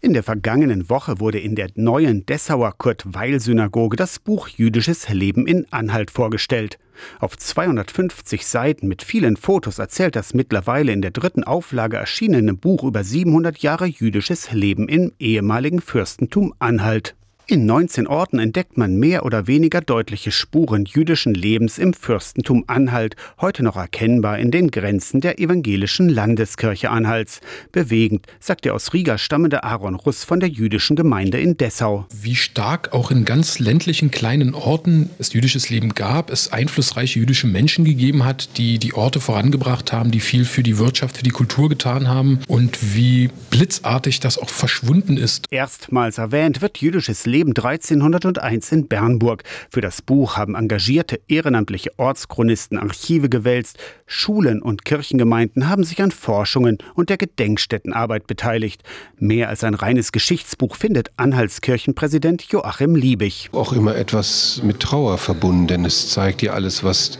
[0.00, 5.66] In der vergangenen Woche wurde in der neuen Dessauer Kurt-Weil-Synagoge das Buch Jüdisches Leben in
[5.72, 6.78] Anhalt vorgestellt.
[7.18, 12.84] Auf 250 Seiten mit vielen Fotos erzählt das mittlerweile in der dritten Auflage erschienene Buch
[12.84, 17.15] über 700 Jahre jüdisches Leben im ehemaligen Fürstentum Anhalt.
[17.48, 23.14] In 19 Orten entdeckt man mehr oder weniger deutliche Spuren jüdischen Lebens im Fürstentum Anhalt,
[23.40, 27.40] heute noch erkennbar in den Grenzen der evangelischen Landeskirche Anhalts.
[27.70, 32.06] Bewegend, sagt der aus Riga stammende Aaron Russ von der jüdischen Gemeinde in Dessau.
[32.20, 37.46] Wie stark auch in ganz ländlichen kleinen Orten es jüdisches Leben gab, es einflussreiche jüdische
[37.46, 41.30] Menschen gegeben hat, die die Orte vorangebracht haben, die viel für die Wirtschaft, für die
[41.30, 45.44] Kultur getan haben und wie blitzartig das auch verschwunden ist.
[45.52, 49.42] Erstmals erwähnt wird jüdisches Leben Leben 1301 in Bernburg.
[49.68, 53.76] Für das Buch haben engagierte ehrenamtliche Ortschronisten Archive gewälzt.
[54.06, 58.82] Schulen und Kirchengemeinden haben sich an Forschungen und der Gedenkstättenarbeit beteiligt.
[59.18, 63.50] Mehr als ein reines Geschichtsbuch findet Anhaltskirchenpräsident Joachim Liebig.
[63.52, 67.18] Auch immer etwas mit Trauer verbunden, denn es zeigt ja alles, was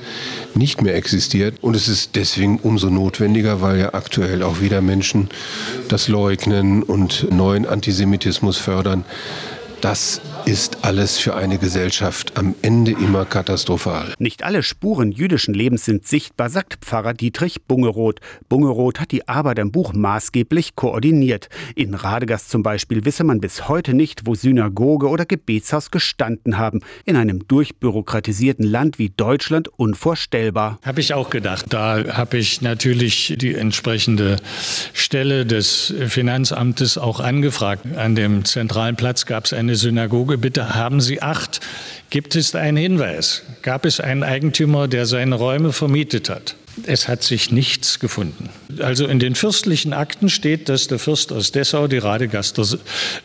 [0.55, 1.57] nicht mehr existiert.
[1.61, 5.29] Und es ist deswegen umso notwendiger, weil ja aktuell auch wieder Menschen
[5.91, 9.05] das leugnen und neuen Antisemitismus fördern.
[9.87, 14.15] Das ist alles für eine Gesellschaft am Ende immer katastrophal.
[14.21, 18.21] Nicht alle Spuren jüdischen Lebens sind sichtbar, sagt Pfarrer Dietrich Bungeroth.
[18.49, 21.49] Bungeroth hat die Arbeit am Buch maßgeblich koordiniert.
[21.75, 26.81] In Radegast zum Beispiel wisse man bis heute nicht, wo Synagoge oder Gebetshaus gestanden haben.
[27.05, 30.79] In einem durchbürokratisierten Land wie Deutschland unvorstellbar.
[30.85, 31.67] Habe ich auch gedacht.
[31.71, 34.37] Da habe ich natürlich die entsprechende
[34.93, 37.85] Stelle des Finanzamtes auch angefragt.
[37.97, 41.61] An dem zentralen Platz gab es eine Synagoge bitte haben Sie Acht.
[42.11, 43.43] Gibt es einen Hinweis?
[43.63, 46.57] Gab es einen Eigentümer, der seine Räume vermietet hat?
[46.85, 48.51] Es hat sich nichts gefunden.
[48.81, 52.65] Also in den fürstlichen Akten steht, dass der Fürst aus Dessau die Radegaster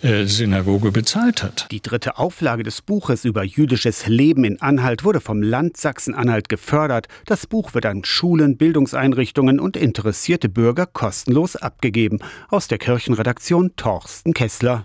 [0.02, 1.68] äh, Synagoge bezahlt hat.
[1.70, 7.08] Die dritte Auflage des Buches über jüdisches Leben in Anhalt wurde vom Land Sachsen-Anhalt gefördert.
[7.26, 12.20] Das Buch wird an Schulen, Bildungseinrichtungen und interessierte Bürger kostenlos abgegeben.
[12.50, 14.80] Aus der Kirchenredaktion Torsten Kessler.